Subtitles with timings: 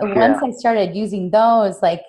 [0.00, 2.02] once I started using those, like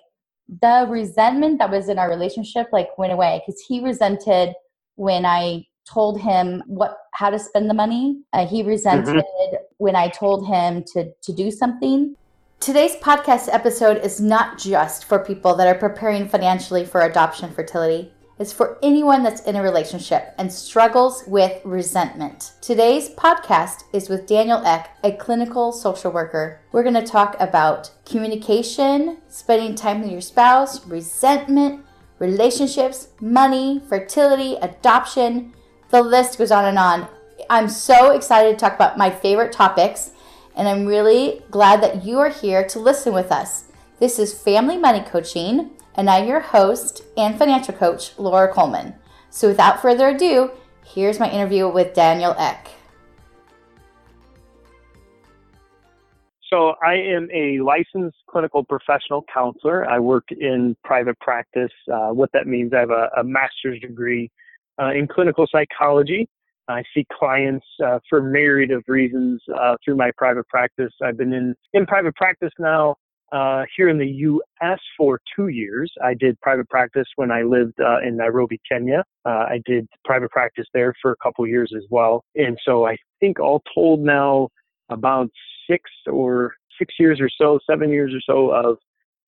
[0.62, 4.54] the resentment that was in our relationship like went away because he resented
[4.96, 8.22] when I told him what how to spend the money.
[8.34, 9.56] Uh, he resented mm-hmm.
[9.78, 12.16] when I told him to to do something.
[12.60, 18.12] Today's podcast episode is not just for people that are preparing financially for adoption fertility
[18.40, 22.54] is for anyone that's in a relationship and struggles with resentment.
[22.62, 26.62] Today's podcast is with Daniel Eck, a clinical social worker.
[26.72, 31.86] We're going to talk about communication, spending time with your spouse, resentment,
[32.18, 35.54] relationships, money, fertility, adoption.
[35.90, 37.10] The list goes on and on.
[37.50, 40.12] I'm so excited to talk about my favorite topics,
[40.56, 43.66] and I'm really glad that you are here to listen with us.
[44.00, 48.96] This is Family Money Coaching and I'm your host and financial coach, Laura Coleman.
[49.32, 50.50] So without further ado,
[50.86, 52.70] here's my interview with Daniel Eck.
[56.50, 59.90] So I am a licensed clinical professional counselor.
[59.90, 61.74] I work in private practice.
[61.92, 64.32] Uh, what that means, I have a, a master's degree
[64.82, 66.30] uh, in clinical psychology.
[66.70, 70.94] I see clients uh, for myriad of reasons uh, through my private practice.
[71.04, 72.96] I've been in, in private practice now
[73.32, 74.80] uh, here in the U.S.
[74.98, 75.92] for two years.
[76.04, 79.04] I did private practice when I lived uh, in Nairobi, Kenya.
[79.26, 82.24] Uh, I did private practice there for a couple of years as well.
[82.36, 84.50] And so I think all told now
[84.90, 85.30] about
[85.70, 88.78] six or six years or so, seven years or so of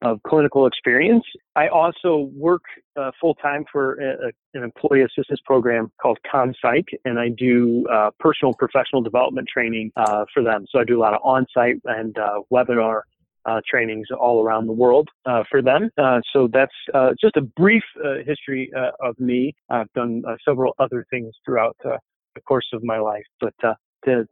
[0.02, 1.24] of clinical experience.
[1.56, 2.64] I also work
[3.00, 7.86] uh, full time for a, a, an employee assistance program called ComPsych, and I do
[7.92, 10.66] uh, personal professional development training uh, for them.
[10.70, 13.02] So I do a lot of on site and uh, webinar
[13.68, 15.90] trainings all around the world uh, for them.
[15.98, 19.54] Uh, so that's uh, just a brief uh, history uh, of me.
[19.70, 23.54] I've done several other things throughout the course of my life, but
[24.04, 24.26] that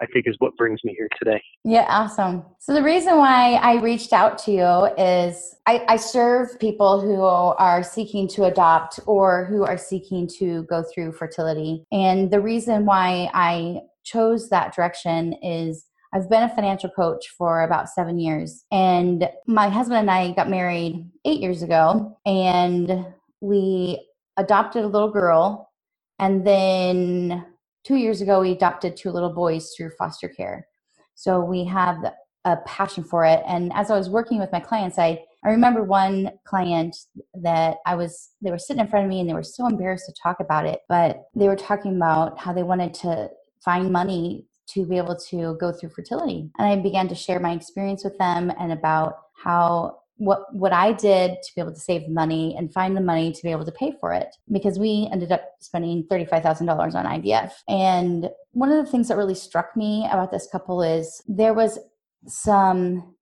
[0.00, 1.40] I think is what brings me here today.
[1.64, 2.44] Yeah, awesome.
[2.58, 7.22] So the reason why I reached out to you is I, I serve people who
[7.22, 11.84] are seeking to adopt or who are seeking to go through fertility.
[11.92, 15.84] And the reason why I chose that direction is
[16.14, 18.64] I've been a financial coach for about seven years.
[18.70, 23.06] And my husband and I got married eight years ago, and
[23.40, 24.06] we
[24.36, 25.70] adopted a little girl.
[26.18, 27.46] And then
[27.84, 30.66] two years ago, we adopted two little boys through foster care.
[31.14, 32.12] So we have
[32.44, 33.42] a passion for it.
[33.46, 36.96] And as I was working with my clients, I, I remember one client
[37.34, 40.06] that I was, they were sitting in front of me and they were so embarrassed
[40.06, 43.30] to talk about it, but they were talking about how they wanted to
[43.64, 46.50] find money to be able to go through fertility.
[46.58, 50.92] And I began to share my experience with them and about how what what I
[50.92, 53.72] did to be able to save money and find the money to be able to
[53.72, 57.50] pay for it because we ended up spending $35,000 on IVF.
[57.68, 61.78] And one of the things that really struck me about this couple is there was
[62.26, 63.14] some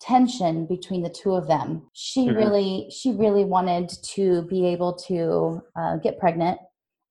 [0.00, 1.90] tension between the two of them.
[1.92, 2.36] She mm-hmm.
[2.36, 6.58] really she really wanted to be able to uh, get pregnant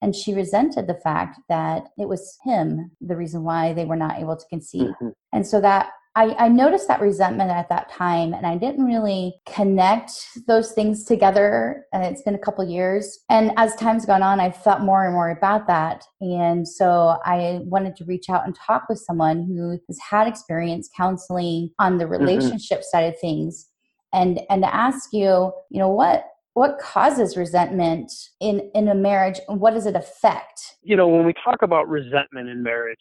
[0.03, 4.19] and she resented the fact that it was him the reason why they were not
[4.19, 4.90] able to conceive.
[4.90, 5.09] Mm-hmm.
[5.31, 9.34] And so that I, I, noticed that resentment at that time and I didn't really
[9.47, 10.12] connect
[10.46, 11.86] those things together.
[11.91, 13.18] And it's been a couple years.
[13.31, 16.03] And as time's gone on, I've thought more and more about that.
[16.22, 20.88] And so I wanted to reach out and talk with someone who has had experience
[20.96, 22.14] counseling on the mm-hmm.
[22.14, 22.97] relationship mm-hmm.
[22.97, 23.70] side of things
[24.14, 29.40] and and to ask you, you know, what what causes resentment in in a marriage
[29.47, 30.75] and what does it affect?
[30.84, 32.97] You know when we talk about resentment in marriage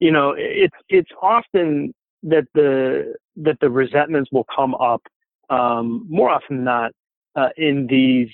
[0.00, 5.02] you know it's it's often that the that the resentments will come up
[5.50, 6.92] um, more often than not
[7.36, 8.28] uh, in these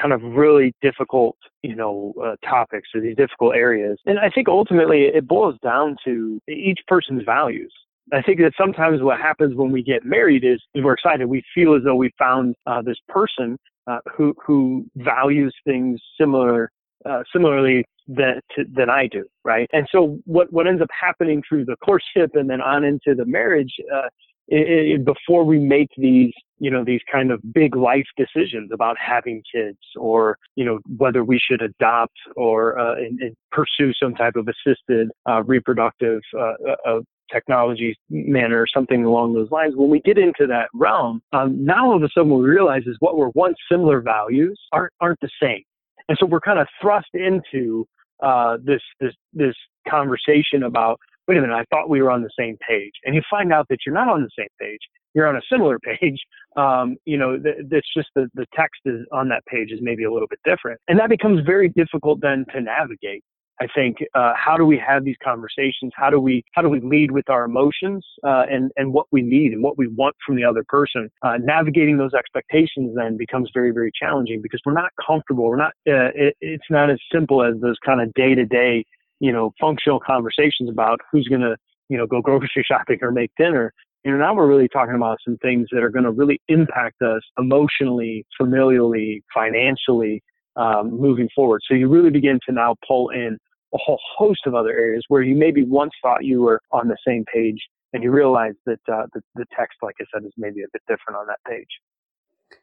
[0.00, 3.98] kind of really difficult you know uh, topics or these difficult areas.
[4.06, 7.72] And i think ultimately it boils down to each person's values.
[8.12, 11.26] I think that sometimes what happens when we get married is we're excited.
[11.26, 16.70] We feel as though we found uh, this person uh, who who values things similar
[17.04, 19.68] uh, similarly that to, than I do, right?
[19.72, 23.24] And so what what ends up happening through the courtship and then on into the
[23.24, 24.08] marriage, uh,
[24.48, 28.96] it, it, before we make these you know these kind of big life decisions about
[28.98, 34.14] having kids or you know whether we should adopt or uh, and, and pursue some
[34.14, 36.54] type of assisted uh, reproductive uh,
[36.86, 37.00] uh
[37.32, 39.74] technology manner or something along those lines.
[39.76, 42.96] When we get into that realm, um, now all of a sudden we realize is
[43.00, 45.62] what were once similar values aren't aren't the same,
[46.08, 47.86] and so we're kind of thrust into
[48.22, 49.54] uh, this this this
[49.88, 53.22] conversation about wait a minute, I thought we were on the same page, and you
[53.28, 54.80] find out that you're not on the same page.
[55.14, 56.18] You're on a similar page.
[56.56, 60.04] Um, you know, th- that's just the the text is on that page is maybe
[60.04, 63.22] a little bit different, and that becomes very difficult then to navigate
[63.60, 65.92] I think uh, how do we have these conversations?
[65.94, 69.22] How do we how do we lead with our emotions uh, and and what we
[69.22, 71.08] need and what we want from the other person?
[71.22, 75.44] Uh, navigating those expectations then becomes very very challenging because we're not comfortable.
[75.44, 75.72] We're not.
[75.88, 78.84] Uh, it, it's not as simple as those kind of day to day
[79.20, 81.56] you know functional conversations about who's going to
[81.88, 83.72] you know go grocery shopping or make dinner.
[84.04, 87.02] You know, now we're really talking about some things that are going to really impact
[87.02, 90.22] us emotionally, familially, financially,
[90.54, 91.62] um, moving forward.
[91.66, 93.36] So you really begin to now pull in
[93.74, 96.96] a whole host of other areas where you maybe once thought you were on the
[97.06, 97.58] same page
[97.92, 100.82] and you realize that uh, the, the text, like I said, is maybe a bit
[100.88, 101.68] different on that page.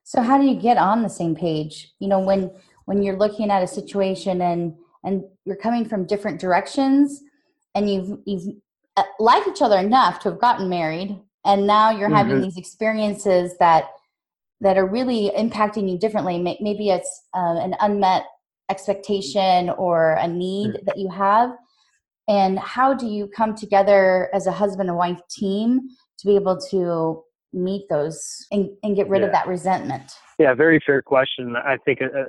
[0.04, 1.92] So how do you get on the same page?
[2.00, 2.52] You know, when
[2.86, 7.22] when you're looking at a situation and and you're coming from different directions
[7.76, 8.56] and you've you've
[8.96, 12.16] uh, liked each other enough to have gotten married and now you're mm-hmm.
[12.16, 13.90] having these experiences that
[14.62, 18.24] that are really impacting you differently maybe it's uh, an unmet
[18.74, 21.52] expectation or a need that you have?
[22.28, 25.82] And how do you come together as a husband and wife team
[26.20, 27.22] to be able to
[27.52, 28.20] meet those
[28.52, 29.28] and, and get rid yeah.
[29.28, 30.12] of that resentment?
[30.40, 31.56] Yeah very fair question.
[31.56, 32.24] I think uh, uh,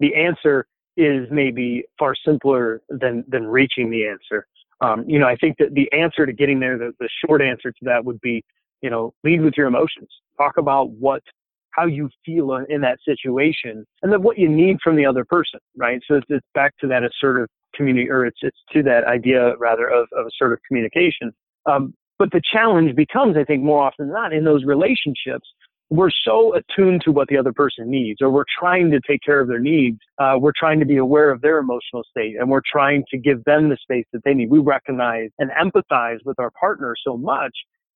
[0.00, 4.46] the answer is maybe far simpler than than reaching the answer.
[4.80, 7.70] Um, you know i think that the answer to getting there the, the short answer
[7.70, 8.44] to that would be
[8.82, 10.10] you know lead with your emotions.
[10.36, 11.22] Talk about what
[11.74, 15.60] how you feel in that situation and then what you need from the other person,
[15.76, 16.00] right?
[16.06, 19.88] So it's, it's back to that assertive community, or it's, it's to that idea rather
[19.88, 21.32] of, of assertive communication.
[21.66, 25.48] Um, but the challenge becomes, I think, more often than not in those relationships,
[25.90, 29.40] we're so attuned to what the other person needs, or we're trying to take care
[29.40, 29.98] of their needs.
[30.18, 33.44] Uh, we're trying to be aware of their emotional state, and we're trying to give
[33.44, 34.50] them the space that they need.
[34.50, 37.52] We recognize and empathize with our partner so much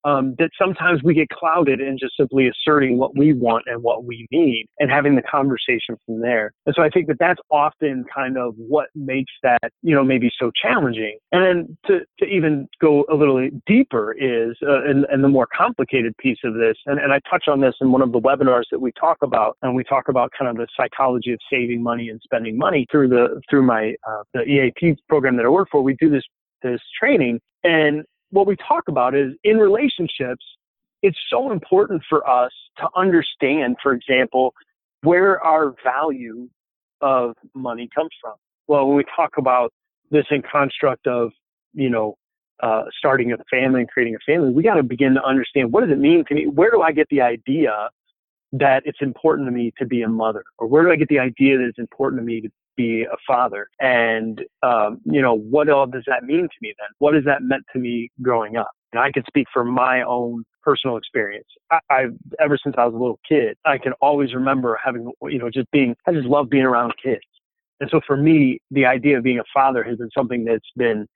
[0.09, 4.05] um, that sometimes we get clouded in just simply asserting what we want and what
[4.05, 6.53] we need and having the conversation from there.
[6.67, 10.31] And so I think that that's often kind of what makes that, you know, maybe
[10.39, 11.19] so challenging.
[11.33, 15.47] And then to, to even go a little deeper is, uh, and, and the more
[15.55, 18.65] complicated piece of this, and, and I touch on this in one of the webinars
[18.71, 22.09] that we talk about, and we talk about kind of the psychology of saving money
[22.09, 25.83] and spending money through the, through my, uh, the EAP program that I work for.
[25.83, 26.25] We do this,
[26.63, 30.45] this training and what we talk about is in relationships,
[31.03, 34.55] it's so important for us to understand, for example,
[35.03, 36.49] where our value
[37.01, 38.35] of money comes from.
[38.67, 39.73] Well, when we talk about
[40.11, 41.31] this in construct of,
[41.73, 42.17] you know,
[42.61, 45.83] uh, starting a family and creating a family, we got to begin to understand what
[45.83, 46.47] does it mean to me?
[46.47, 47.89] Where do I get the idea
[48.53, 50.43] that it's important to me to be a mother?
[50.59, 52.49] Or where do I get the idea that it's important to me to
[52.79, 53.69] be a father.
[53.81, 56.89] And, um, you know, what all does that mean to me then?
[56.99, 58.71] What has that meant to me growing up?
[58.93, 61.49] And I can speak from my own personal experience.
[61.71, 65.39] I, I've ever since I was a little kid, I can always remember having, you
[65.39, 67.21] know, just being, I just love being around kids.
[67.81, 71.07] And so for me, the idea of being a father has been something that's been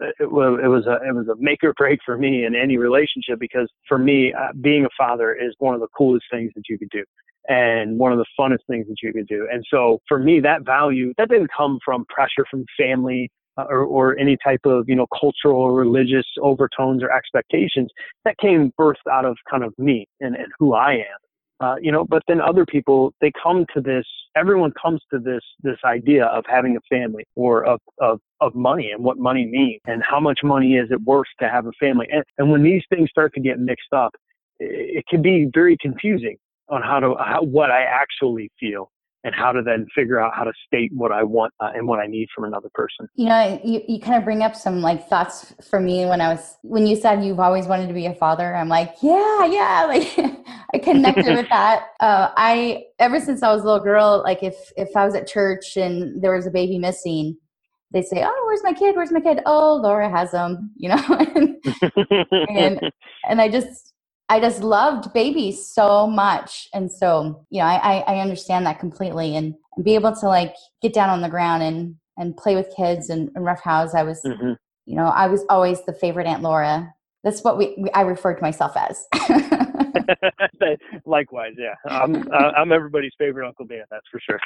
[0.00, 2.76] it was it was a it was a make or break for me in any
[2.76, 6.62] relationship because for me uh, being a father is one of the coolest things that
[6.68, 7.04] you could do
[7.48, 9.48] and one of the funnest things that you could do.
[9.50, 13.84] And so for me, that value, that didn't come from pressure from family uh, or,
[13.84, 17.90] or any type of, you know, cultural or religious overtones or expectations.
[18.24, 21.27] That came birthed out of kind of me and, and who I am.
[21.60, 24.04] Uh, you know, but then other people, they come to this,
[24.36, 28.92] everyone comes to this, this idea of having a family or of, of, of money
[28.92, 32.06] and what money means and how much money is it worth to have a family.
[32.12, 34.14] And, and when these things start to get mixed up,
[34.60, 36.36] it, it can be very confusing
[36.68, 38.90] on how to how, what I actually feel
[39.24, 41.98] and how to then figure out how to state what I want uh, and what
[41.98, 43.08] I need from another person.
[43.16, 46.28] You know, you, you kind of bring up some like thoughts for me when I
[46.28, 48.54] was when you said you've always wanted to be a father.
[48.54, 50.18] I'm like, yeah, yeah, like
[50.72, 51.86] I connected with that.
[52.00, 55.26] Uh, I ever since I was a little girl, like if if I was at
[55.26, 57.36] church and there was a baby missing,
[57.92, 58.94] they say, "Oh, where's my kid?
[58.94, 59.40] Where's my kid?
[59.46, 61.56] Oh, Laura has them," you know, and,
[62.50, 62.80] and
[63.28, 63.94] and I just
[64.28, 66.68] I just loved babies so much.
[66.74, 69.54] And so, you know, I, I understand that completely and,
[69.84, 73.30] be able to like get down on the ground and, and play with kids and,
[73.36, 73.94] and house.
[73.94, 74.54] I was, mm-hmm.
[74.86, 76.92] you know, I was always the favorite Aunt Laura.
[77.22, 79.06] That's what we, we I referred to myself as.
[81.06, 81.74] Likewise, yeah.
[81.86, 84.40] I'm, I'm everybody's favorite Uncle Dan, that's for sure.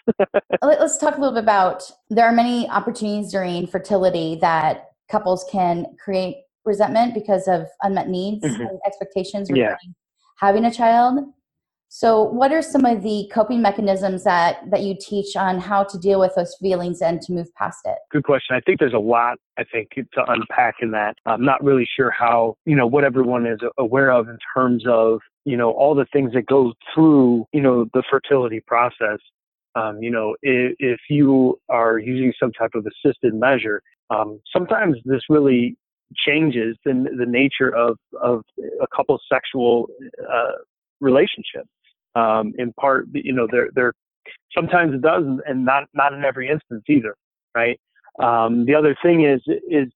[0.62, 5.87] Let's talk a little bit about, there are many opportunities during fertility that couples can
[6.03, 8.62] create resentment because of unmet needs mm-hmm.
[8.62, 9.92] and expectations regarding yeah.
[10.38, 11.25] having a child.
[11.95, 15.99] So, what are some of the coping mechanisms that that you teach on how to
[15.99, 17.99] deal with those feelings and to move past it?
[18.11, 18.57] Good question.
[18.57, 21.16] I think there's a lot I think to unpack in that.
[21.26, 25.21] I'm not really sure how you know what everyone is aware of in terms of
[25.45, 29.19] you know all the things that go through you know the fertility process
[29.75, 34.97] Um, you know, if, if, you are using some type of assisted measure, um, sometimes
[35.04, 35.76] this really
[36.26, 38.42] changes the, the nature of, of
[38.81, 39.88] a couple's sexual
[40.31, 40.52] uh,
[41.00, 41.66] relationship.
[42.14, 43.95] Um, in part, you know, they're, they're
[44.54, 47.14] sometimes it does, and not not in every instance either,
[47.54, 47.78] right?
[48.23, 49.88] Um, the other thing is is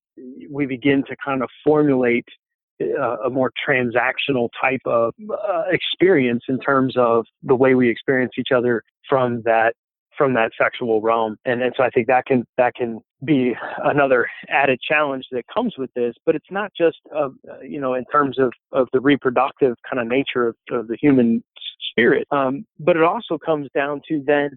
[0.50, 2.25] we begin to kind of formulate
[2.80, 8.32] uh, a more transactional type of uh, experience in terms of the way we experience
[8.38, 9.75] each other from that
[10.16, 11.37] from that sexual realm.
[11.44, 13.54] And, and so I think that can that can be
[13.85, 16.14] another added challenge that comes with this.
[16.25, 17.28] But it's not just uh,
[17.62, 21.42] you know in terms of of the reproductive kind of nature of, of the human
[21.90, 24.50] spirit, um, but it also comes down to then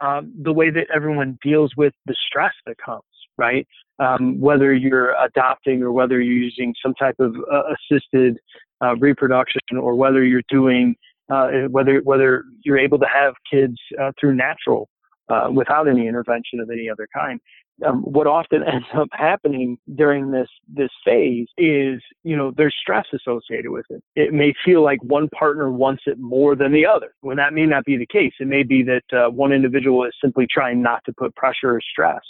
[0.00, 3.02] um, the way that everyone deals with the stress that comes.
[3.38, 3.66] Right,
[3.98, 8.38] um, whether you're adopting or whether you're using some type of uh, assisted
[8.82, 10.94] uh, reproduction or whether you're doing
[11.28, 14.88] uh, whether whether you're able to have kids uh, through natural
[15.28, 17.40] uh, without any intervention of any other kind.
[17.84, 23.06] Um, what often ends up happening during this this phase is, you know, there's stress
[23.12, 24.02] associated with it.
[24.14, 27.66] It may feel like one partner wants it more than the other, when that may
[27.66, 28.32] not be the case.
[28.40, 31.80] It may be that uh, one individual is simply trying not to put pressure or
[31.80, 32.22] stress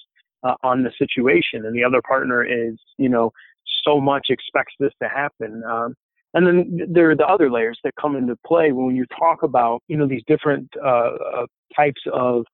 [0.42, 3.30] uh, on the situation, and the other partner is, you know,
[3.84, 5.62] so much expects this to happen.
[5.64, 5.94] Um,
[6.34, 9.82] and then there are the other layers that come into play when you talk about,
[9.88, 12.44] you know, these different uh, uh types of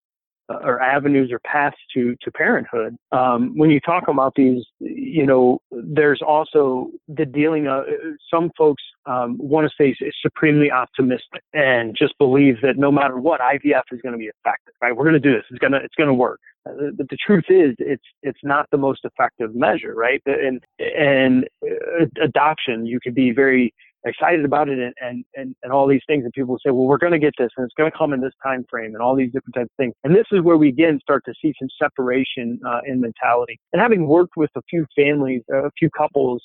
[0.62, 2.97] or avenues or paths to to parenthood.
[3.12, 7.85] Um, when you talk about these, you know, there's also the dealing of
[8.32, 13.40] some folks um, want to stay supremely optimistic and just believe that no matter what,
[13.40, 14.75] IVF is going to be effective.
[14.80, 14.94] Right?
[14.97, 15.44] We're going to do this.
[15.50, 16.40] It's gonna it's going to work.
[16.68, 20.23] Uh, but the truth is, it's it's not the most effective measure, right?
[20.26, 25.73] And and uh, adoption, you could be very excited about it and, and, and, and
[25.73, 26.25] all these things.
[26.25, 28.21] And people say, well, we're going to get this and it's going to come in
[28.21, 29.94] this time frame and all these different types of things.
[30.04, 33.59] And this is where we again start to see some separation uh, in mentality.
[33.73, 36.42] And having worked with a few families, a few couples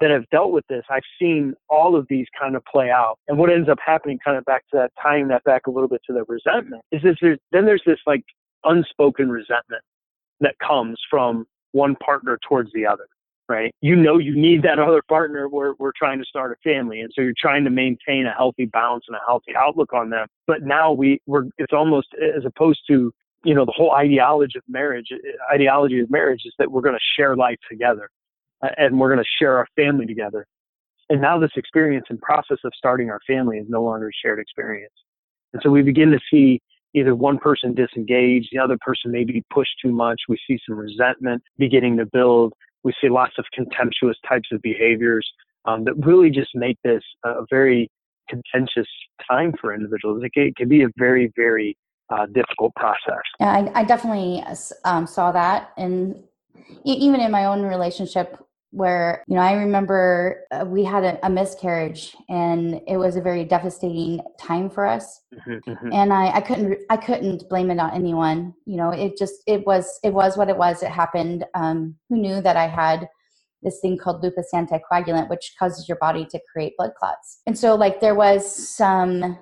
[0.00, 3.18] that have dealt with this, I've seen all of these kind of play out.
[3.28, 5.88] And what ends up happening, kind of back to that, tying that back a little
[5.88, 8.24] bit to the resentment, is this, there's, then there's this like
[8.64, 9.82] unspoken resentment
[10.40, 13.06] that comes from one partner towards the other
[13.48, 13.74] right?
[13.80, 15.48] You know you need that other partner.
[15.48, 18.66] We're we're trying to start a family, and so you're trying to maintain a healthy
[18.66, 20.26] balance and a healthy outlook on them.
[20.46, 23.12] But now we we're it's almost as opposed to
[23.44, 25.08] you know the whole ideology of marriage.
[25.52, 28.10] Ideology of marriage is that we're going to share life together,
[28.76, 30.46] and we're going to share our family together.
[31.10, 34.38] And now this experience and process of starting our family is no longer a shared
[34.38, 34.94] experience.
[35.52, 36.60] And so we begin to see
[36.94, 40.20] either one person disengaged, the other person maybe pushed too much.
[40.28, 42.52] We see some resentment beginning to build.
[42.84, 45.28] We see lots of contemptuous types of behaviors
[45.64, 47.90] um, that really just make this a very
[48.28, 48.88] contentious
[49.28, 50.22] time for individuals.
[50.24, 51.76] It can, be a very, very
[52.10, 53.22] uh, difficult process.
[53.40, 54.42] Yeah, I, I definitely
[54.84, 56.22] um, saw that, and
[56.84, 58.38] even in my own relationship
[58.72, 63.20] where you know i remember uh, we had a, a, miscarriage and it was a
[63.20, 65.20] very devastating time for us.
[65.34, 65.92] Mm-hmm, mm-hmm.
[65.92, 68.54] and I, I couldn't i couldn't blame it on anyone.
[68.64, 70.82] You know it just it was it was what it was.
[70.82, 71.44] It happened.
[71.54, 73.08] Um, who knew that i had
[73.62, 77.40] this thing called lupus anticoagulant which causes your body to create blood clots.
[77.46, 78.42] And so like there was
[78.76, 79.38] some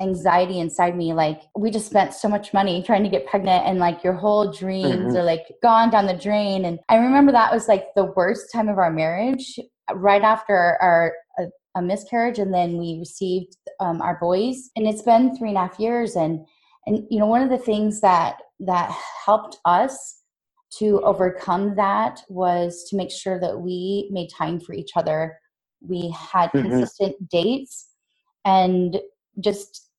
[0.00, 3.78] anxiety inside me like we just spent so much money trying to get pregnant and
[3.78, 5.16] like your whole dreams mm-hmm.
[5.16, 8.68] are like gone down the drain and i remember that was like the worst time
[8.68, 9.58] of our marriage
[9.94, 11.44] right after our, a,
[11.76, 15.60] a miscarriage and then we received um, our boys and it's been three and a
[15.60, 16.46] half years and
[16.86, 18.90] and you know one of the things that that
[19.24, 20.22] helped us
[20.78, 25.38] to overcome that was to make sure that we made time for each other
[25.86, 26.70] we had mm-hmm.
[26.70, 27.88] consistent dates
[28.46, 28.98] and
[29.40, 29.89] just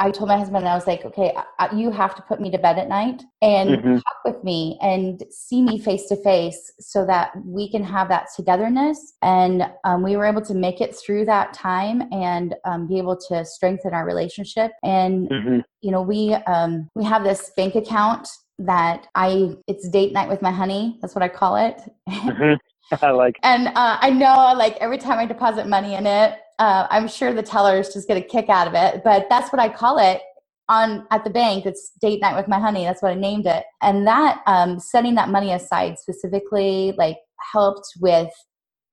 [0.00, 2.50] I told my husband, and I was like, okay, I, you have to put me
[2.52, 3.94] to bed at night and mm-hmm.
[3.96, 8.28] talk with me and see me face to face so that we can have that
[8.34, 9.14] togetherness.
[9.20, 13.18] And um, we were able to make it through that time and um, be able
[13.28, 14.72] to strengthen our relationship.
[14.82, 15.58] And, mm-hmm.
[15.82, 18.26] you know, we, um, we have this bank account
[18.58, 20.98] that I, it's date night with my honey.
[21.02, 21.78] That's what I call it.
[22.08, 22.54] Mm-hmm.
[23.02, 23.38] I like.
[23.42, 27.32] And uh, I know, like every time I deposit money in it, uh, I'm sure
[27.32, 29.02] the tellers just get a kick out of it.
[29.02, 30.20] But that's what I call it
[30.68, 31.64] on at the bank.
[31.64, 32.84] It's date night with my honey.
[32.84, 33.64] That's what I named it.
[33.82, 37.16] And that um, setting that money aside specifically, like
[37.52, 38.30] helped with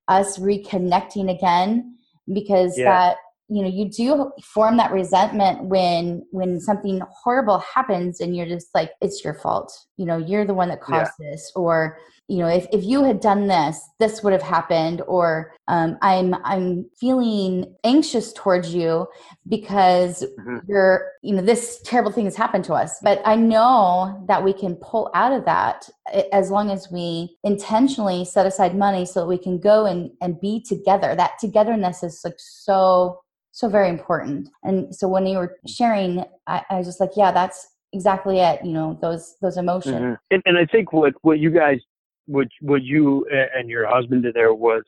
[0.08, 1.94] us reconnecting again
[2.32, 2.84] because yeah.
[2.84, 3.16] that
[3.50, 8.68] you know you do form that resentment when when something horrible happens and you're just
[8.74, 11.30] like it's your fault you know you're the one that caused yeah.
[11.30, 15.52] this or you know if, if you had done this this would have happened or
[15.66, 19.06] um, i'm i'm feeling anxious towards you
[19.48, 20.58] because mm-hmm.
[20.68, 24.52] you're you know this terrible thing has happened to us but i know that we
[24.52, 25.88] can pull out of that
[26.32, 30.40] as long as we intentionally set aside money so that we can go and and
[30.40, 33.18] be together that togetherness is like so
[33.52, 37.32] so very important and so when you were sharing I, I was just like yeah
[37.32, 40.14] that's exactly it you know those those emotions mm-hmm.
[40.30, 41.80] and, and i think what what you guys
[42.28, 44.84] what what you and your husband did there was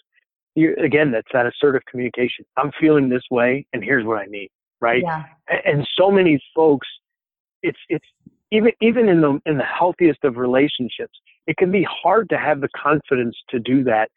[0.55, 2.45] you, again that's that assertive communication.
[2.57, 5.03] I'm feeling this way and here's what i need right?
[5.03, 5.25] Yeah.
[5.65, 6.87] and so many folks
[7.63, 8.07] it's it's
[8.51, 12.61] even even in the in the healthiest of relationships it can be hard to have
[12.61, 14.11] the confidence to do that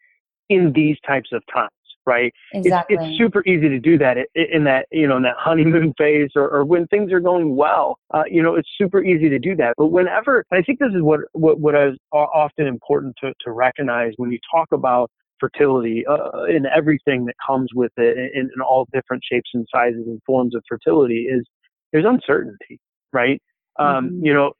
[0.48, 1.70] in these types of times
[2.06, 2.32] right?
[2.52, 2.96] Exactly.
[2.96, 6.30] It's, it's super easy to do that in that, you know, in that honeymoon phase
[6.36, 7.98] or, or when things are going well.
[8.12, 9.74] Uh, you know, it's super easy to do that.
[9.76, 14.12] But whenever, I think this is what, what, what is often important to, to recognize
[14.16, 18.86] when you talk about fertility uh, in everything that comes with it in, in all
[18.92, 21.44] different shapes and sizes and forms of fertility is
[21.92, 22.80] there's uncertainty,
[23.12, 23.40] right?
[23.78, 24.24] Um, mm-hmm.
[24.24, 24.52] You know,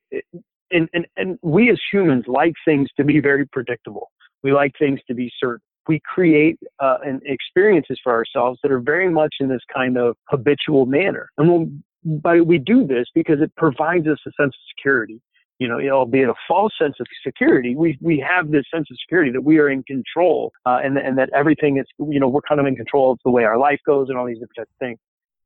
[0.71, 4.11] and, and, and we as humans like things to be very predictable.
[4.43, 8.81] We like things to be certain we create uh, an experiences for ourselves that are
[8.81, 11.31] very much in this kind of habitual manner.
[11.39, 11.69] And we'll,
[12.05, 15.21] but we do this because it provides us a sense of security.
[15.61, 19.31] You know, albeit a false sense of security, we we have this sense of security
[19.31, 22.61] that we are in control, uh, and and that everything is, you know, we're kind
[22.61, 24.99] of in control of the way our life goes and all these different things.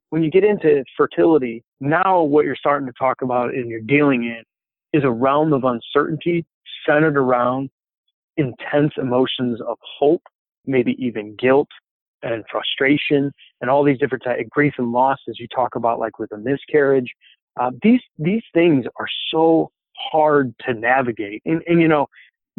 [0.08, 4.24] When you get into fertility, now what you're starting to talk about and you're dealing
[4.24, 4.42] in
[4.94, 6.46] is a realm of uncertainty
[6.86, 7.68] centered around
[8.38, 10.22] intense emotions of hope,
[10.64, 11.68] maybe even guilt
[12.22, 13.30] and frustration
[13.60, 16.32] and all these different types of grief and loss as you talk about like with
[16.32, 17.12] a miscarriage.
[17.60, 21.42] Uh, these, these things are so hard to navigate.
[21.44, 22.06] And, and you know,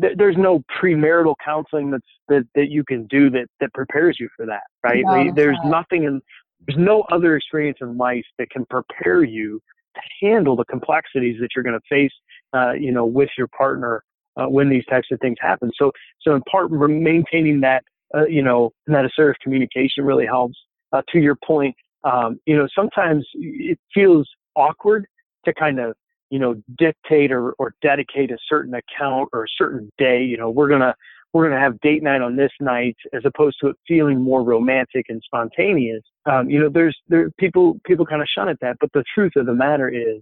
[0.01, 4.29] th- there's no premarital counseling that's, that, that you can do that, that prepares you
[4.35, 5.03] for that, right?
[5.05, 5.71] No, there's right.
[5.71, 6.21] nothing in,
[6.67, 9.61] there's no other experience in life that can prepare you
[9.95, 12.11] to handle the complexities that you're going to face,
[12.53, 14.03] uh, you know, with your partner
[14.37, 15.71] uh, when these types of things happen.
[15.75, 17.83] So, so in part, maintaining that,
[18.15, 20.57] uh, you know, that assertive communication really helps.
[20.91, 25.05] Uh, to your point, um, you know, sometimes it feels awkward
[25.45, 25.93] to kind of,
[26.31, 30.23] you know, dictate or, or dedicate a certain account or a certain day.
[30.23, 30.95] You know, we're gonna
[31.33, 35.05] we're gonna have date night on this night, as opposed to it feeling more romantic
[35.09, 36.03] and spontaneous.
[36.25, 39.33] Um, you know, there's there people people kind of shun at that, but the truth
[39.35, 40.21] of the matter is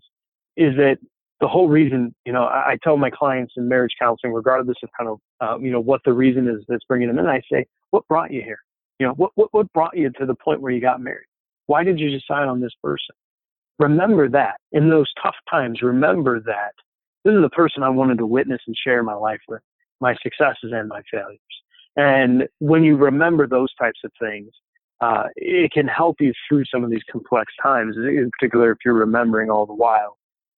[0.57, 0.97] is that
[1.39, 4.89] the whole reason, you know, I, I, tell my clients in marriage counseling, regardless of
[4.97, 7.65] kind of, uh, you know, what the reason is that's bringing them in, I say,
[7.91, 8.59] what brought you here?
[8.99, 11.27] You know, what, what, what brought you to the point where you got married?
[11.67, 13.15] Why did you decide on this person?
[13.77, 16.73] Remember that in those tough times, remember that
[17.23, 19.61] this is the person I wanted to witness and share my life with,
[20.01, 21.39] my successes and my failures.
[21.95, 24.49] And when you remember those types of things,
[25.01, 28.95] uh, it can help you through some of these complex times, in particular if you're
[28.95, 30.17] remembering all the while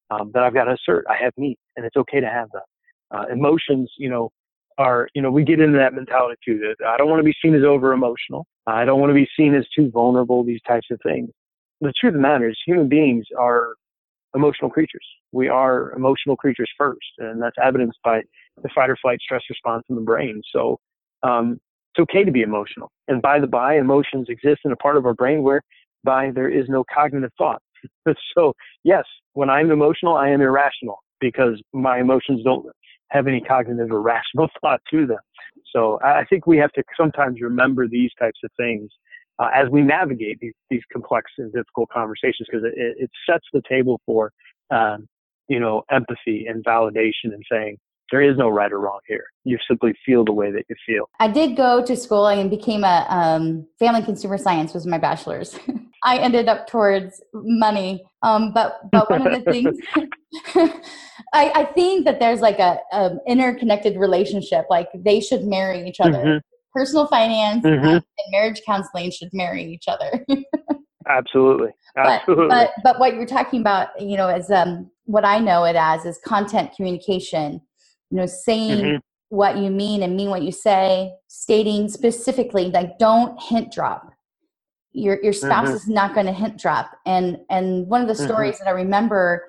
[0.09, 1.05] um, that I've got to assert.
[1.09, 2.63] I have me, and it's okay to have them.
[3.11, 4.31] Uh, emotions, you know,
[4.77, 6.59] are you know we get into that mentality too.
[6.59, 8.45] That I don't want to be seen as over emotional.
[8.67, 10.43] I don't want to be seen as too vulnerable.
[10.43, 11.29] These types of things.
[11.81, 13.75] The truth of the matter is, human beings are
[14.35, 15.05] emotional creatures.
[15.31, 18.21] We are emotional creatures first, and that's evidenced by
[18.61, 20.41] the fight or flight stress response in the brain.
[20.53, 20.79] So
[21.23, 21.59] um,
[21.93, 22.91] it's okay to be emotional.
[23.07, 25.61] And by the by, emotions exist in a part of our brain where
[26.03, 27.61] by there is no cognitive thought.
[28.37, 32.65] so yes, when I'm emotional, I am irrational because my emotions don't
[33.09, 35.19] have any cognitive or rational thought to them.
[35.73, 38.89] So I think we have to sometimes remember these types of things
[39.39, 43.61] uh, as we navigate these, these complex and difficult conversations because it, it sets the
[43.67, 44.31] table for,
[44.69, 45.07] um,
[45.47, 47.77] you know, empathy and validation and saying,
[48.11, 49.25] there is no right or wrong here.
[49.43, 51.09] You simply feel the way that you feel.
[51.19, 55.57] I did go to school and became a um, family consumer science was my bachelor's.
[56.03, 58.03] I ended up towards money.
[58.23, 59.77] Um, but but one of the things
[61.33, 64.65] I, I think that there's like a, a, interconnected relationship.
[64.69, 66.17] Like they should marry each other.
[66.17, 66.37] Mm-hmm.
[66.73, 67.85] Personal finance mm-hmm.
[67.85, 70.25] and marriage counseling should marry each other.
[71.07, 71.69] Absolutely.
[71.97, 72.47] Absolutely.
[72.47, 75.75] But, but, but what you're talking about, you know, is um, what I know it
[75.75, 77.61] as is content communication.
[78.11, 78.97] You know, saying mm-hmm.
[79.29, 84.13] what you mean and mean what you say, stating specifically, like don't hint drop
[84.93, 85.75] your your spouse mm-hmm.
[85.75, 88.25] is not going to hint drop and and one of the mm-hmm.
[88.25, 89.45] stories that i remember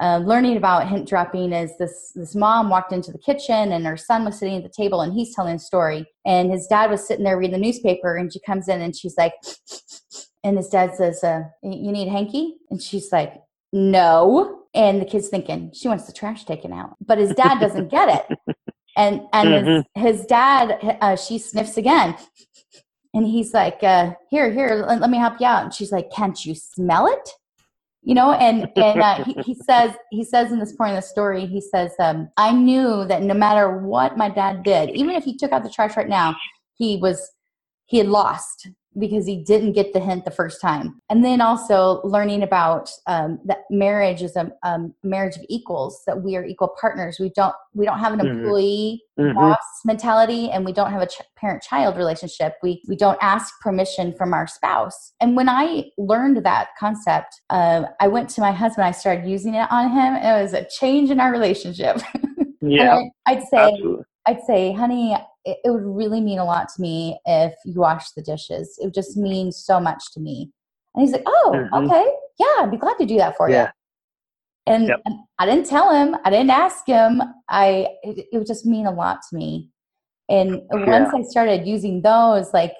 [0.00, 3.96] uh, learning about hint dropping is this this mom walked into the kitchen and her
[3.96, 7.06] son was sitting at the table and he's telling a story and his dad was
[7.06, 9.34] sitting there reading the newspaper and she comes in and she's like
[10.42, 13.34] and his dad says uh, you need hanky and she's like
[13.72, 17.88] no and the kid's thinking she wants the trash taken out but his dad doesn't
[17.90, 18.56] get it
[18.96, 20.00] And and mm-hmm.
[20.00, 22.16] his, his, dad, uh, she sniffs again,
[23.14, 26.10] and he's like, uh, "Here, here, let, let, me help you out." And she's like,
[26.10, 27.30] "Can't you smell it?"
[28.02, 31.02] You know, and and uh, he, he says he says in this point in the
[31.02, 35.24] story, he says, um, "I knew that no matter what my dad did, even if
[35.24, 36.36] he took out the trash right now,
[36.74, 37.30] he was
[37.86, 41.00] he had lost because he didn't get the hint the first time.
[41.08, 46.22] And then also learning about um, that marriage is a um, marriage of equals, that
[46.22, 47.18] we are equal partners.
[47.20, 48.40] We don't we don't have an mm-hmm.
[48.40, 49.34] employee mm-hmm.
[49.34, 52.54] boss mentality, and we don't have a ch- parent child relationship.
[52.62, 55.12] We we don't ask permission from our spouse.
[55.20, 58.86] And when I learned that concept, uh, I went to my husband.
[58.86, 62.00] I started using it on him, and it was a change in our relationship.
[62.62, 63.72] Yeah, I'd say.
[63.72, 64.04] Absolutely.
[64.26, 68.10] I'd say, honey, it, it, would really mean a lot to me if you wash
[68.10, 68.78] the dishes.
[68.80, 70.50] It would just mean so much to me.
[70.94, 71.74] And he's like, oh, mm-hmm.
[71.74, 72.06] okay.
[72.38, 73.64] Yeah, I'd be glad to do that for yeah.
[73.64, 74.72] you.
[74.72, 75.00] And, yep.
[75.04, 77.22] and, I didn't tell him, I didn't ask him.
[77.48, 79.70] I, it, it would just mean a lot to me.
[80.28, 80.86] And yeah.
[80.86, 82.74] once I started using those, like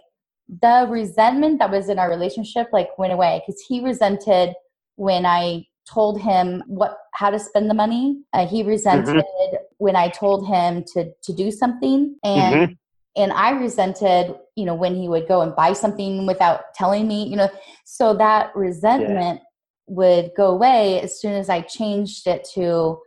[0.49, 4.55] the resentment that was in our relationship, like went away because he resented
[4.97, 8.23] when I told him what how to spend the money.
[8.33, 9.57] Uh, he resented mm-hmm.
[9.81, 12.73] When I told him to to do something, and mm-hmm.
[13.17, 17.27] and I resented you know when he would go and buy something without telling me.
[17.27, 17.51] You know,
[17.85, 19.95] so that resentment yeah.
[19.95, 22.99] would go away as soon as I changed it to.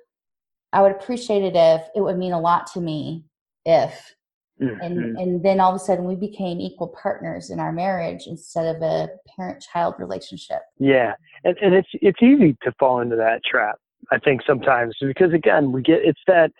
[0.71, 3.25] I would appreciate it if it would mean a lot to me
[3.63, 4.15] if
[4.62, 4.81] Mm-hmm.
[4.81, 8.75] And and then all of a sudden we became equal partners in our marriage instead
[8.75, 10.59] of a parent child relationship.
[10.79, 11.13] Yeah.
[11.43, 13.77] And and it's it's easy to fall into that trap,
[14.12, 16.52] I think sometimes because again, we get it's that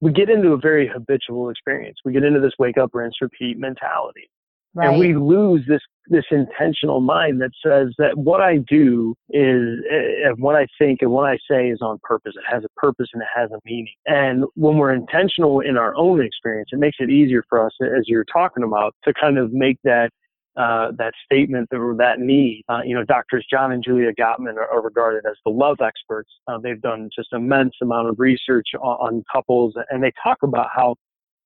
[0.00, 1.98] we get into a very habitual experience.
[2.04, 4.28] We get into this wake up, rinse, repeat mentality.
[4.74, 4.90] Right.
[4.90, 10.28] And we lose this this intentional mind that says that what I do is eh,
[10.28, 12.34] and what I think and what I say is on purpose.
[12.36, 13.94] It has a purpose and it has a meaning.
[14.04, 18.04] And when we're intentional in our own experience, it makes it easier for us, as
[18.06, 20.10] you're talking about, to kind of make that
[20.56, 22.64] uh, that statement or that need.
[22.68, 26.30] Uh, you know, doctors John and Julia Gottman are, are regarded as the love experts.
[26.46, 30.68] Uh, they've done just immense amount of research on, on couples, and they talk about
[30.74, 30.96] how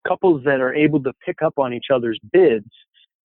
[0.06, 2.70] couples that are able to pick up on each other's bids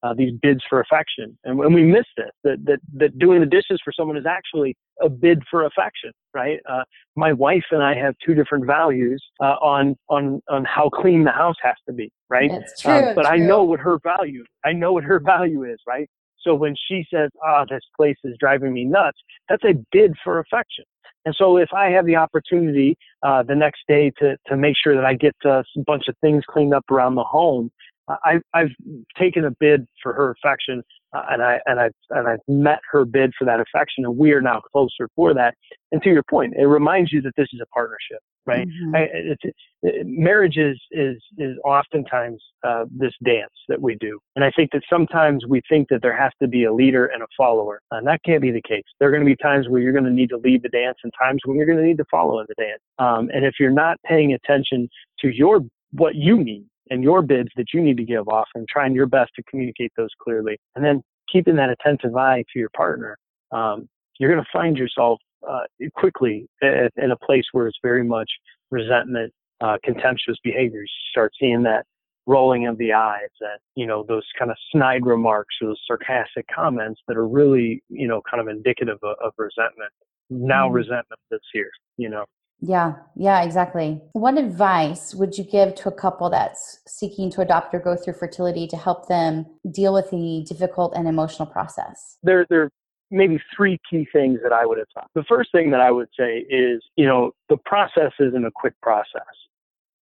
[0.06, 1.38] uh, these bids for affection.
[1.44, 4.76] And when we miss this, that, that, that doing the dishes for someone is actually
[5.02, 6.60] a bid for affection, right?
[6.70, 6.84] Uh,
[7.16, 11.32] my wife and I have two different values uh, on, on, on how clean the
[11.32, 12.52] house has to be, right?
[12.80, 13.34] True, um, but true.
[13.34, 16.08] I know what her value, I know what her value is, right?
[16.40, 19.18] So when she says, ah, oh, this place is driving me nuts,
[19.50, 20.86] that's a bid for affection.
[21.26, 24.96] And so if I have the opportunity uh, the next day to, to make sure
[24.96, 27.72] that I get uh, a bunch of things cleaned up around the home,
[28.08, 28.70] I, I've
[29.18, 33.06] taken a bid for her affection, uh, and I and I and I've met her
[33.06, 35.56] bid for that affection, and we are now closer for that.
[35.92, 38.68] And to your point, it reminds you that this is a partnership, right?
[38.68, 38.96] Mm-hmm.
[38.96, 39.42] I, it's,
[39.82, 44.72] it, marriage is is is oftentimes uh, this dance that we do, and I think
[44.74, 48.06] that sometimes we think that there has to be a leader and a follower, and
[48.08, 48.84] that can't be the case.
[49.00, 50.98] There are going to be times where you're going to need to lead the dance,
[51.04, 52.82] and times when you're going to need to follow in the dance.
[53.00, 54.90] Um, and if you're not paying attention
[55.22, 58.68] to your what you need and your bids that you need to give off and
[58.68, 60.58] trying your best to communicate those clearly.
[60.76, 63.18] And then keeping that attentive eye to your partner,
[63.52, 63.88] um,
[64.20, 65.62] you're going to find yourself uh,
[65.96, 68.30] quickly in a place where it's very much
[68.72, 70.92] resentment, uh, contemptuous behaviors.
[70.92, 71.86] You start seeing that
[72.28, 76.46] rolling of the eyes that, you know, those kind of snide remarks or those sarcastic
[76.54, 79.92] comments that are really, you know, kind of indicative of, of resentment.
[80.30, 80.76] Now mm-hmm.
[80.76, 82.26] resentment that's here, you know.
[82.62, 84.02] Yeah, yeah, exactly.
[84.14, 88.14] What advice would you give to a couple that's seeking to adopt or go through
[88.14, 92.18] fertility to help them deal with the difficult and emotional process?
[92.24, 92.72] There, there are
[93.12, 95.14] maybe three key things that I would adopt.
[95.14, 98.74] The first thing that I would say is, you know, the process isn't a quick
[98.82, 99.22] process.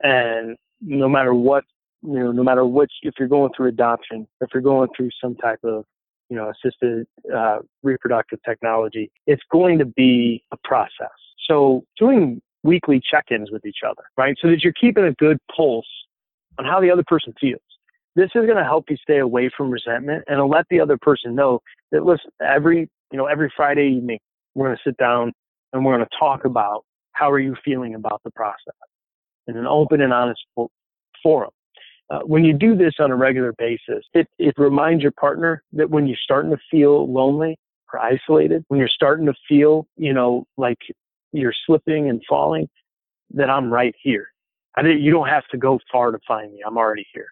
[0.02, 1.64] And no matter what,
[2.02, 5.36] you know, no matter which, if you're going through adoption, if you're going through some
[5.36, 5.84] type of
[6.30, 11.08] you know, assisted uh, reproductive technology, it's going to be a process.
[11.48, 14.36] So doing weekly check-ins with each other, right?
[14.40, 15.86] So that you're keeping a good pulse
[16.58, 17.60] on how the other person feels.
[18.16, 21.34] This is going to help you stay away from resentment and let the other person
[21.34, 21.60] know
[21.92, 24.18] that listen, every, you know, every Friday evening,
[24.54, 25.32] we're going to sit down
[25.72, 28.74] and we're going to talk about how are you feeling about the process
[29.46, 30.40] in an open and honest
[31.22, 31.50] forum.
[32.10, 35.88] Uh, when you do this on a regular basis, it, it reminds your partner that
[35.88, 37.56] when you're starting to feel lonely
[37.92, 40.78] or isolated, when you're starting to feel, you know, like
[41.32, 42.68] you're slipping and falling,
[43.30, 44.28] then I'm right here.
[44.76, 46.60] I didn't, you don't have to go far to find me.
[46.66, 47.28] I'm already here.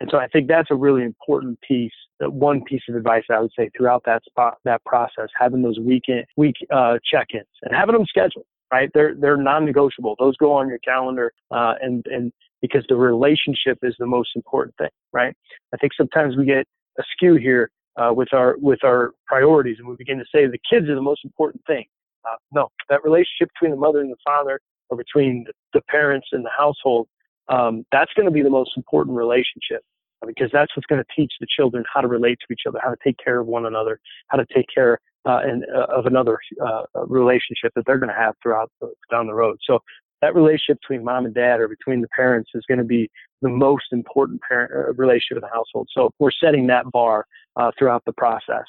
[0.00, 1.92] And so I think that's a really important piece.
[2.20, 5.78] That one piece of advice I would say throughout that spot, that process, having those
[5.78, 8.46] weekend week uh, check-ins and having them scheduled.
[8.70, 10.16] Right, they're they're non-negotiable.
[10.18, 12.30] Those go on your calendar, uh, and and
[12.60, 15.34] because the relationship is the most important thing, right?
[15.72, 16.66] I think sometimes we get
[16.98, 20.86] askew here uh, with our with our priorities, and we begin to say the kids
[20.90, 21.86] are the most important thing.
[22.24, 26.44] Uh, no, that relationship between the mother and the father, or between the parents and
[26.44, 27.08] the household,
[27.48, 29.82] um, that's going to be the most important relationship
[30.26, 32.90] because that's what's going to teach the children how to relate to each other, how
[32.90, 36.38] to take care of one another, how to take care uh, and, uh, of another
[36.64, 39.58] uh, relationship that they're going to have throughout the, down the road.
[39.64, 39.78] So
[40.22, 43.10] that relationship between mom and dad or between the parents is going to be
[43.42, 45.88] the most important parent uh, relationship in the household.
[45.92, 47.24] So we're setting that bar
[47.56, 48.64] uh, throughout the process.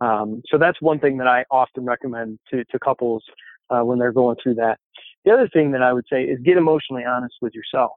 [0.00, 3.22] Um, so that's one thing that I often recommend to, to couples
[3.68, 4.78] uh, when they're going through that.
[5.24, 7.92] The other thing that I would say is get emotionally honest with yourself.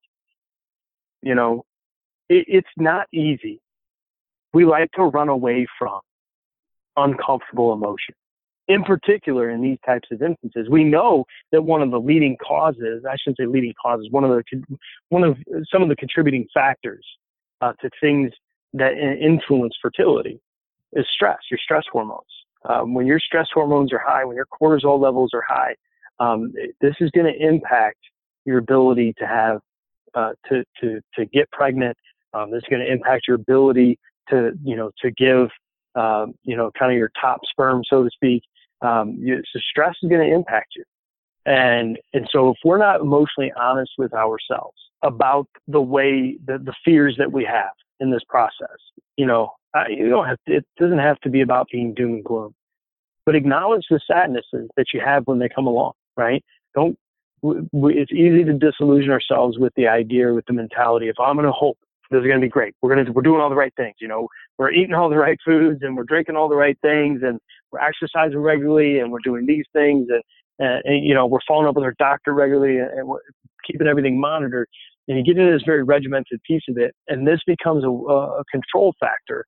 [1.22, 1.64] You know,
[2.30, 3.62] it, it's not easy.
[4.54, 6.02] We like to run away from
[6.98, 8.16] uncomfortable emotion.
[8.68, 13.16] In particular, in these types of instances, we know that one of the leading causes—I
[13.18, 14.78] shouldn't say leading causes—one of the
[15.10, 15.38] one of
[15.70, 17.06] some of the contributing factors
[17.60, 18.32] uh, to things
[18.74, 20.40] that influence fertility
[20.96, 21.40] is stress.
[21.50, 22.22] Your stress hormones.
[22.68, 25.76] Um, when your stress hormones are high, when your cortisol levels are high,
[26.20, 27.98] um, this is going to impact
[28.46, 29.60] your ability to have
[30.16, 31.98] uh, to to to get pregnant.
[32.34, 35.50] Um, this is going to impact your ability to you know to give
[35.96, 38.44] um, you know kind of your top sperm, so to speak.
[38.82, 40.84] Um, you, so stress is going to impact you,
[41.46, 46.74] and and so if we're not emotionally honest with ourselves about the way the the
[46.86, 48.78] fears that we have in this process,
[49.18, 52.14] you know, I, you don't have to, it doesn't have to be about being doom
[52.14, 52.54] and gloom,
[53.26, 55.94] but acknowledge the sadnesses that you have when they come along.
[56.16, 56.44] Right?
[56.76, 56.98] Don't
[57.44, 61.46] it's easy to disillusion ourselves with the idea, with the mentality of oh, I'm going
[61.46, 61.78] to hope
[62.10, 62.76] this is going to be great.
[62.82, 63.96] We're going to we're doing all the right things.
[64.00, 67.22] You know, we're eating all the right foods and we're drinking all the right things
[67.24, 67.40] and
[67.72, 70.24] we're exercising regularly and we're doing these things and,
[70.60, 73.20] and, and you know we're following up with our doctor regularly and, and we're
[73.66, 74.68] keeping everything monitored.
[75.08, 78.44] And you get into this very regimented piece of it, and this becomes a, a
[78.50, 79.46] control factor,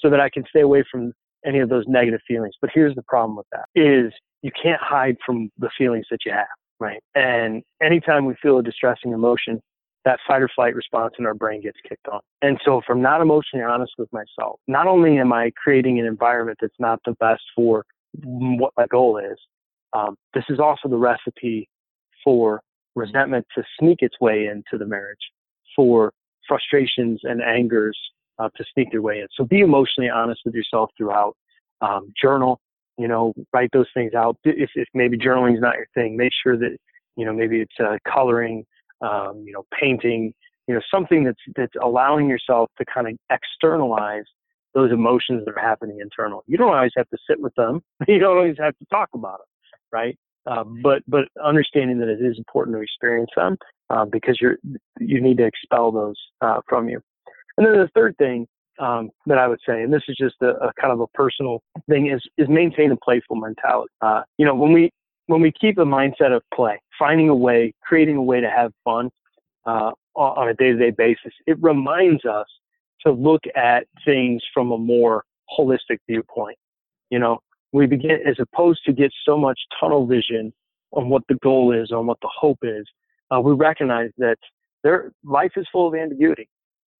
[0.00, 1.12] so that I can stay away from
[1.44, 2.54] any of those negative feelings.
[2.60, 6.32] But here's the problem with that: is you can't hide from the feelings that you
[6.32, 6.46] have
[6.80, 7.02] right?
[7.14, 9.60] And anytime we feel a distressing emotion,
[10.04, 12.20] that fight or flight response in our brain gets kicked on.
[12.40, 16.06] And so if I'm not emotionally honest with myself, not only am I creating an
[16.06, 17.84] environment that's not the best for
[18.22, 19.38] what my goal is,
[19.92, 21.68] um, this is also the recipe
[22.24, 22.60] for
[22.94, 25.18] resentment to sneak its way into the marriage,
[25.76, 26.12] for
[26.46, 27.98] frustrations and angers
[28.38, 29.26] uh, to sneak their way in.
[29.34, 31.36] So be emotionally honest with yourself throughout.
[31.80, 32.60] Um, journal,
[32.96, 34.36] you know, write those things out.
[34.44, 36.76] If, if maybe journaling is not your thing, make sure that,
[37.16, 38.64] you know, maybe it's uh, coloring,
[39.00, 40.34] um, you know, painting,
[40.66, 44.24] you know, something that's, that's allowing yourself to kind of externalize
[44.74, 46.42] those emotions that are happening internal.
[46.46, 47.80] You don't always have to sit with them.
[48.08, 50.18] You don't always have to talk about them, right?
[50.46, 53.56] Uh, but but understanding that it is important to experience them
[53.90, 54.56] uh, because you're
[54.98, 57.00] you need to expel those uh, from you.
[57.58, 58.46] And then the third thing
[58.78, 61.60] um, that I would say, and this is just a, a, kind of a personal
[61.88, 63.90] thing, is is maintain a playful mentality.
[64.00, 64.90] Uh, you know, when we
[65.26, 68.72] when we keep a mindset of play, finding a way, creating a way to have
[68.84, 69.10] fun
[69.66, 72.46] uh, on a day-to-day basis, it reminds us
[73.04, 75.24] to look at things from a more
[75.58, 76.56] holistic viewpoint.
[77.10, 77.40] You know,
[77.72, 80.52] we begin as opposed to get so much tunnel vision
[80.92, 82.86] on what the goal is, on what the hope is.
[83.34, 84.38] Uh, we recognize that
[84.84, 86.48] there life is full of ambiguity,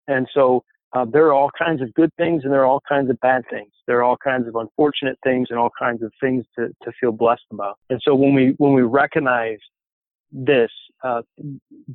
[0.09, 3.11] and so uh, there are all kinds of good things and there are all kinds
[3.11, 3.71] of bad things.
[3.87, 7.12] There are all kinds of unfortunate things and all kinds of things to, to feel
[7.12, 7.79] blessed about.
[7.90, 9.59] And so when we when we recognize
[10.33, 10.71] this
[11.05, 11.23] uh,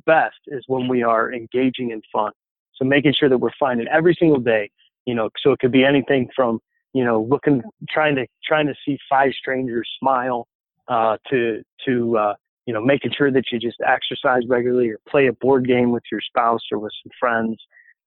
[0.06, 2.32] best is when we are engaging in fun.
[2.76, 4.70] So making sure that we're finding every single day,
[5.06, 6.60] you know, so it could be anything from
[6.92, 10.46] you know looking trying to trying to see five strangers smile
[10.86, 12.34] uh, to to uh,
[12.66, 16.04] you know making sure that you just exercise regularly or play a board game with
[16.12, 17.58] your spouse or with some friends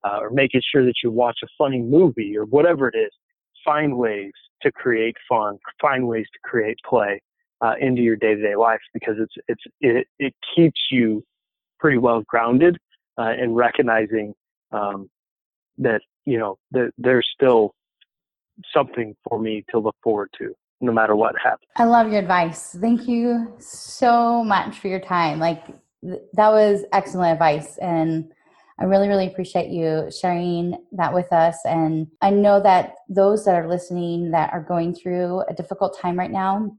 [0.04, 3.12] uh, or making sure that you watch a funny movie or whatever it is.
[3.66, 4.32] Find ways
[4.62, 7.22] to create fun, find ways to create play
[7.62, 11.24] uh, into your day-to-day life because it's it's it, it keeps you
[11.80, 12.78] pretty well grounded
[13.20, 14.34] uh, in recognizing
[14.72, 15.10] um,
[15.78, 17.74] that you know that there's still
[18.74, 21.68] something for me to look forward to no matter what happens.
[21.76, 22.76] I love your advice.
[22.80, 25.40] Thank you so much for your time.
[25.40, 25.66] Like
[26.04, 28.32] th- that was excellent advice and
[28.80, 31.58] I really, really appreciate you sharing that with us.
[31.66, 36.18] And I know that those that are listening that are going through a difficult time
[36.18, 36.78] right now,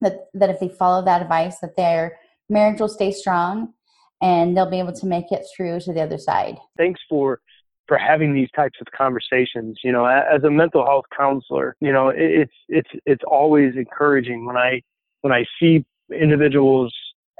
[0.00, 3.72] that, that if they follow that advice, that their marriage will stay strong
[4.20, 6.56] and they'll be able to make it through to the other side.
[6.76, 7.40] Thanks for
[7.86, 9.78] for having these types of conversations.
[9.82, 14.56] You know, as a mental health counselor, you know, it's it's it's always encouraging when
[14.56, 14.82] I
[15.22, 16.92] when I see individuals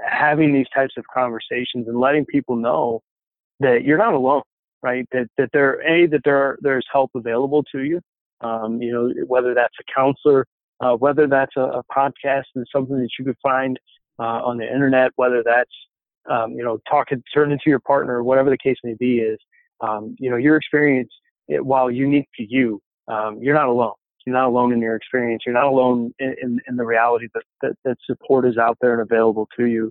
[0.07, 3.03] having these types of conversations and letting people know
[3.61, 4.43] that you're not alone,
[4.83, 5.07] right?
[5.13, 8.01] That that there a that there there's help available to you.
[8.41, 10.47] Um, you know, whether that's a counselor,
[10.81, 13.79] uh, whether that's a, a, podcast and something that you could find
[14.21, 15.73] uh, on the internet, whether that's
[16.31, 19.39] um, you know talking turning to your partner, whatever the case may be, is
[19.81, 21.11] um, you know your experience,
[21.49, 23.95] it, while unique to you, um, you're not alone.
[24.29, 25.45] You're not alone in your experience.
[25.47, 28.93] You're not alone in, in, in the reality that, that, that support is out there
[28.93, 29.91] and available to you.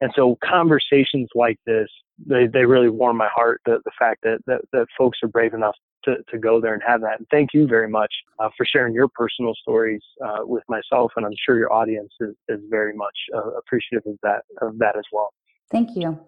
[0.00, 1.88] And so conversations like this,
[2.24, 3.60] they, they really warm my heart.
[3.66, 6.82] The, the fact that, that, that folks are brave enough to, to go there and
[6.86, 7.18] have that.
[7.18, 11.12] And thank you very much uh, for sharing your personal stories uh, with myself.
[11.16, 14.96] And I'm sure your audience is, is very much uh, appreciative of that, of that
[14.96, 15.32] as well.
[15.70, 16.18] Thank you.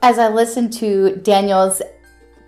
[0.00, 1.80] As I listened to Daniel's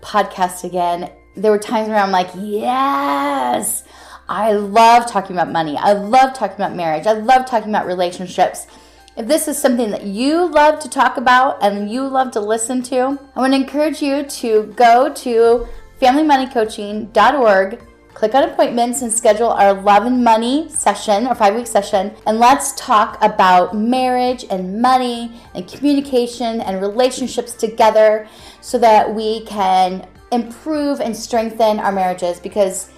[0.01, 3.83] podcast again, there were times where I'm like, yes,
[4.27, 5.77] I love talking about money.
[5.77, 7.05] I love talking about marriage.
[7.05, 8.67] I love talking about relationships.
[9.17, 12.83] If this is something that you love to talk about and you love to listen
[12.83, 15.67] to, I want to encourage you to go to
[16.01, 17.79] familymoneycoaching.org,
[18.13, 22.13] click on appointments, and schedule our love and money session or five week session.
[22.27, 28.27] And let's talk about marriage and money and communication and relationships together
[28.59, 32.89] so that we can improve and strengthen our marriages because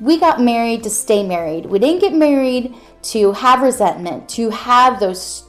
[0.00, 1.66] we got married to stay married.
[1.66, 5.47] We didn't get married to have resentment, to have those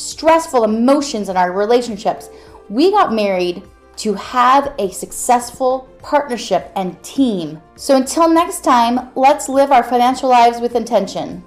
[0.00, 2.30] stressful emotions in our relationships.
[2.68, 3.62] We got married
[3.96, 7.60] to have a successful partnership and team.
[7.76, 11.44] So until next time, let's live our financial lives with intention.